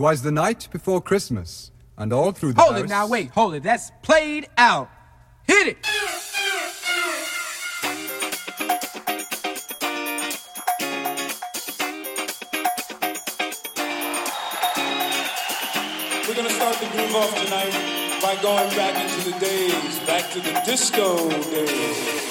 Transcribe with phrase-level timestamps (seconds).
[0.00, 2.84] 'Twas the night before Christmas, and all through the Hold house...
[2.84, 3.62] it now, wait, hold it.
[3.62, 4.88] That's played out.
[5.46, 5.86] Hit it.
[16.26, 20.40] We're gonna start the groove off tonight by going back into the days, back to
[20.40, 22.29] the disco days.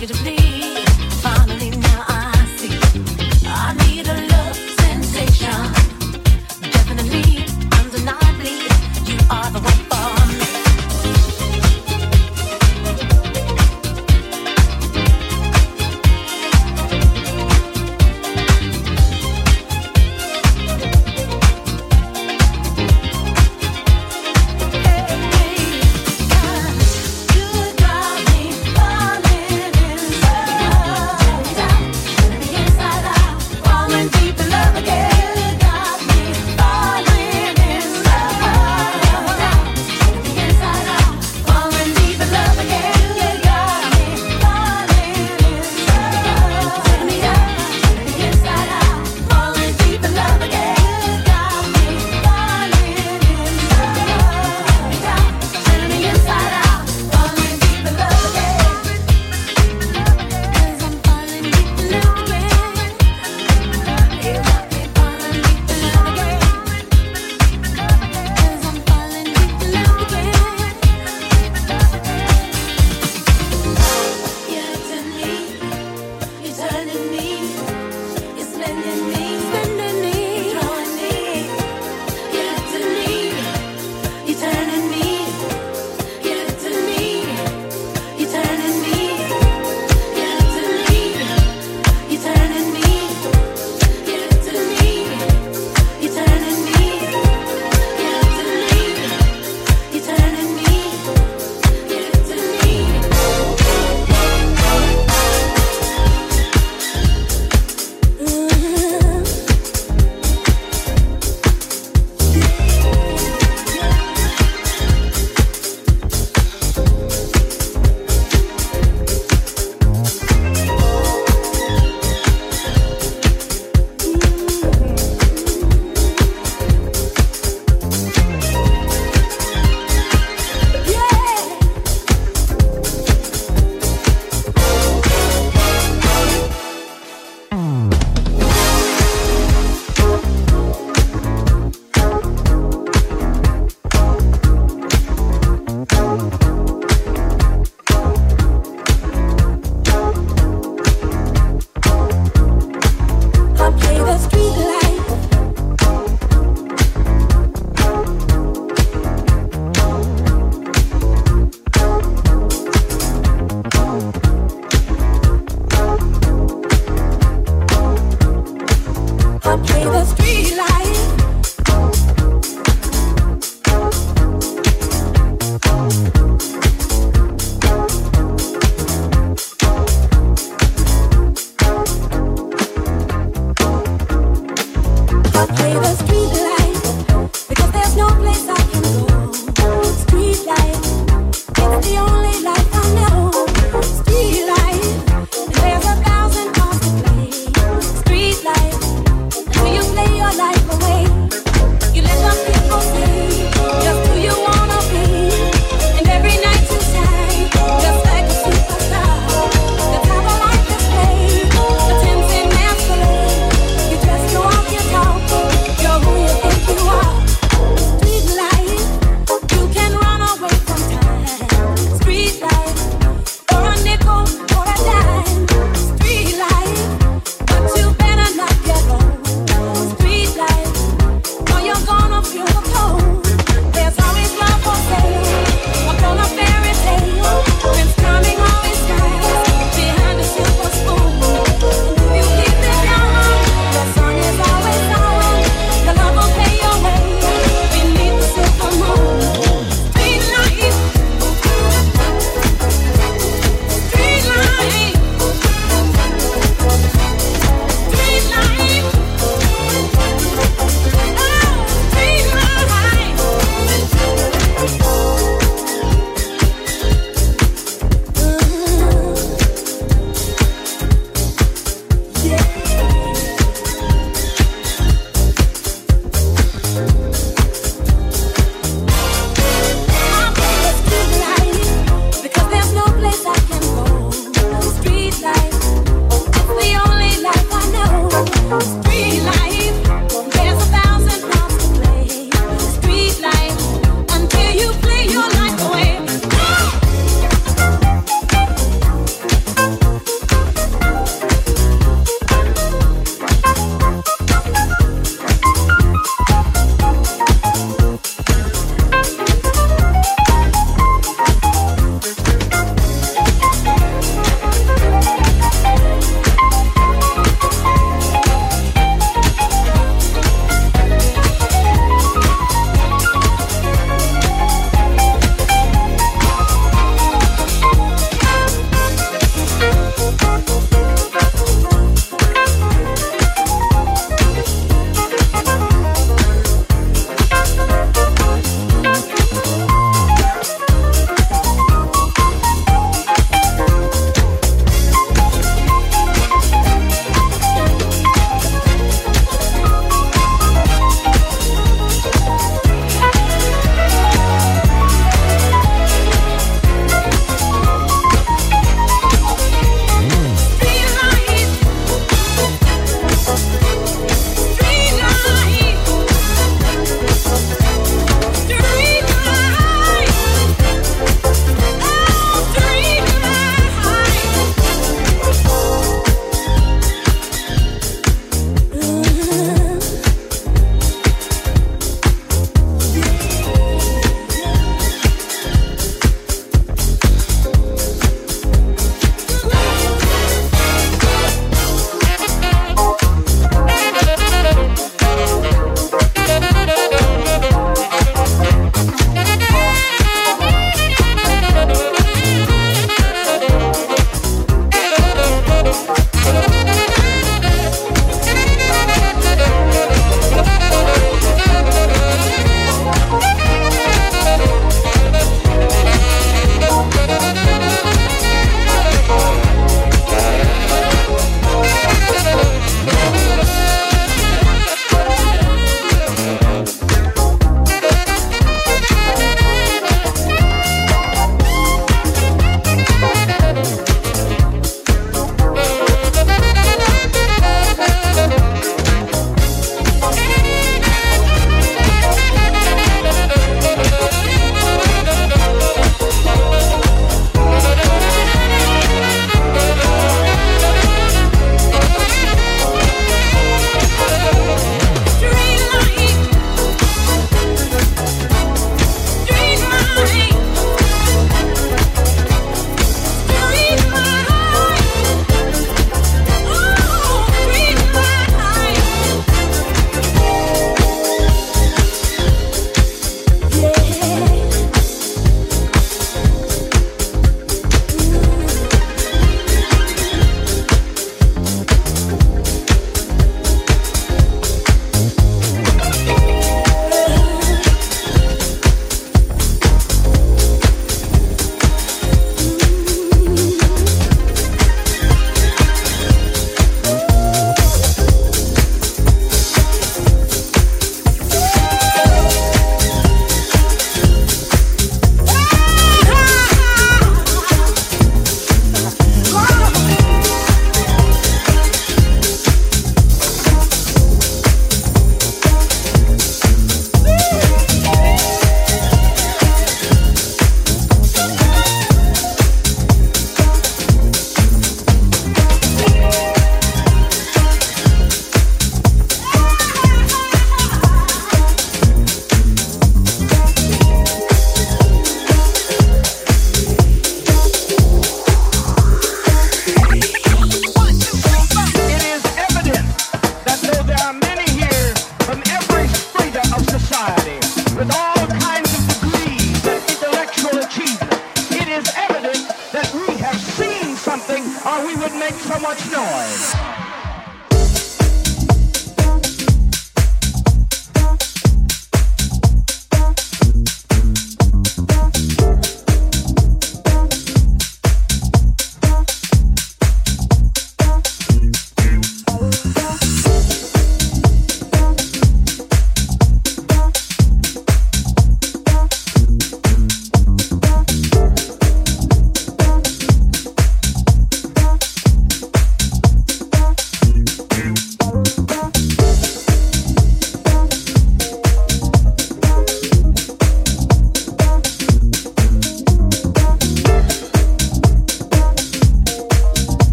[0.00, 0.39] consecutively.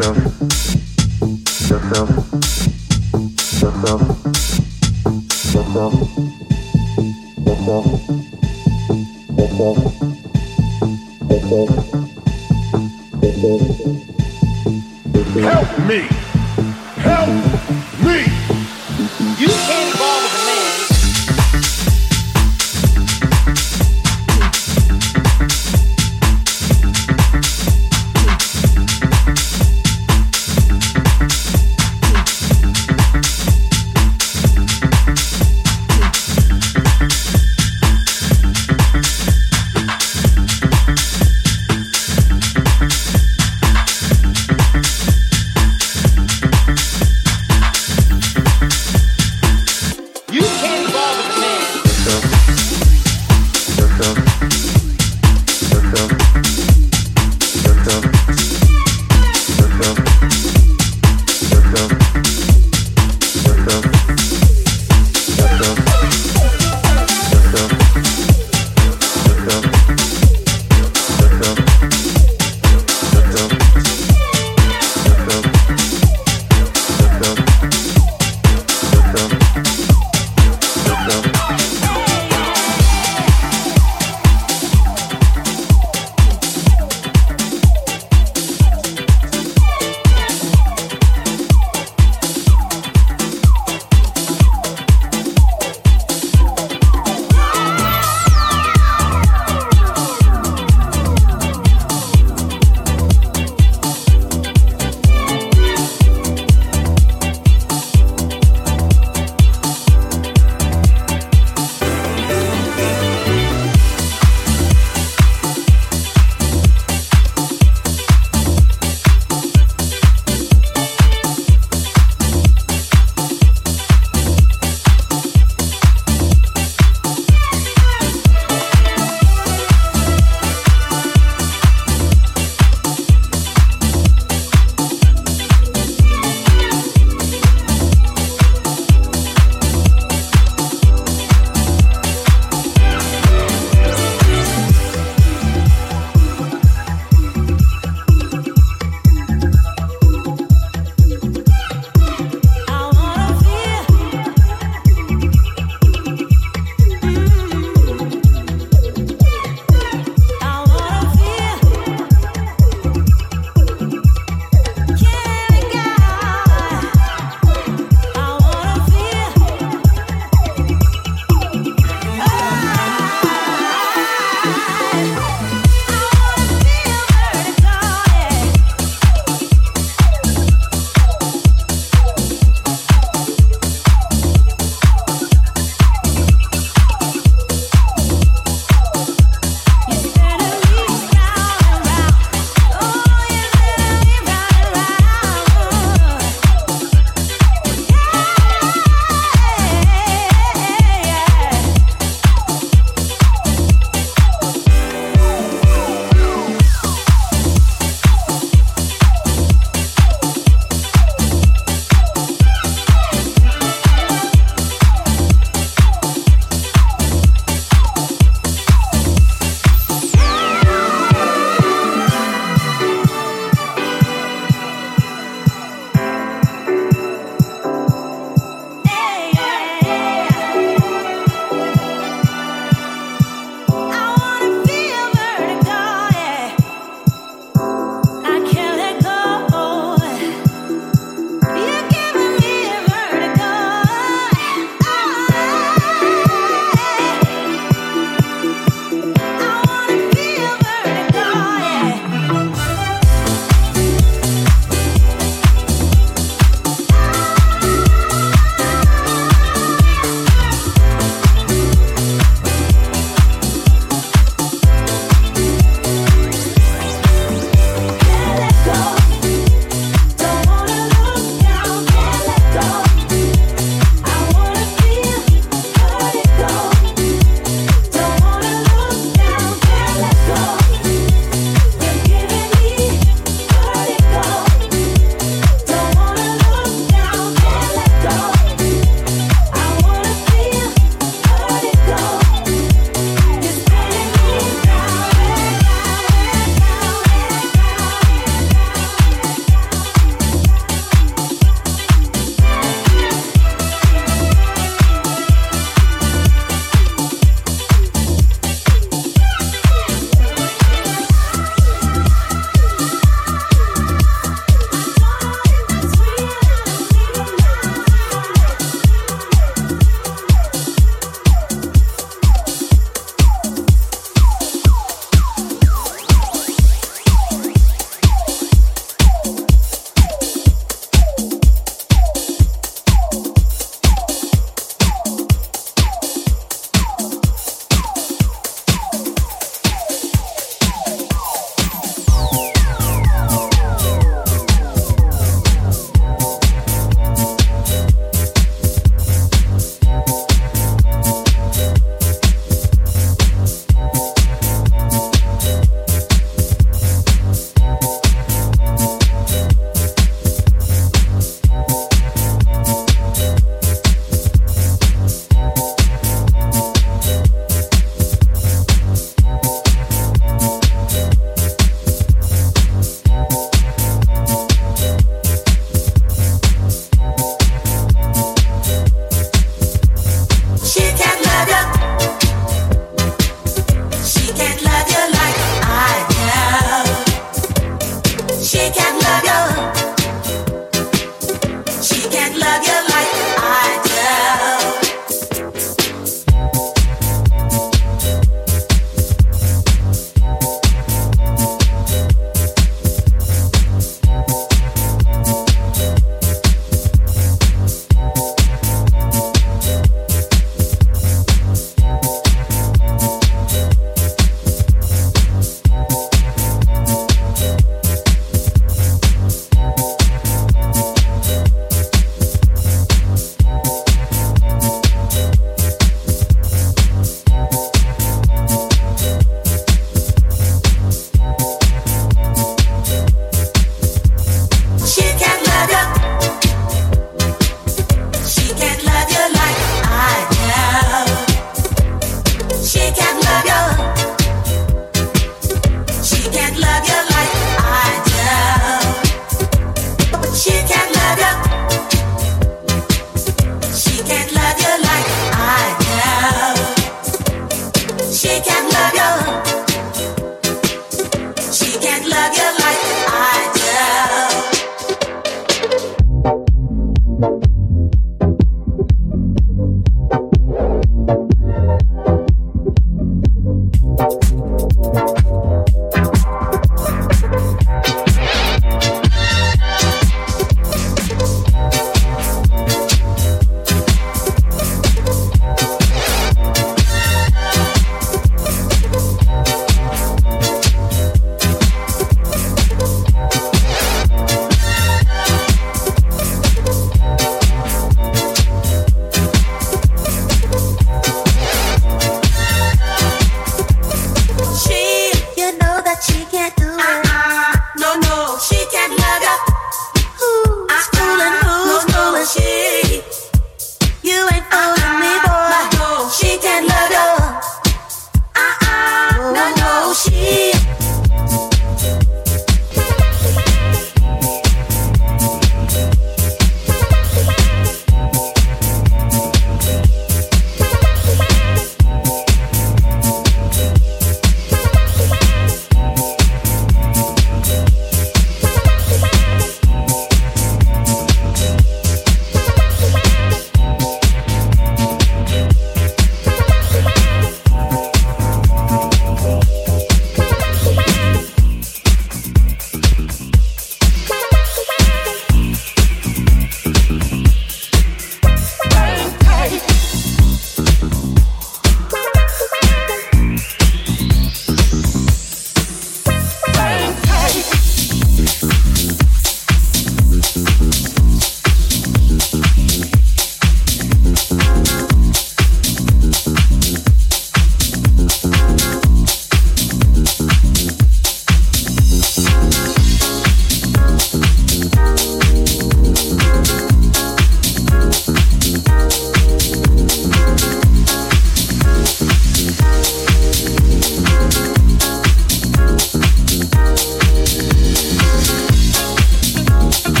[0.00, 0.59] yourself.